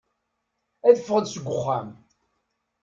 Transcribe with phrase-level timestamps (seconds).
[0.87, 1.89] Ad ffɣen seg uxxam.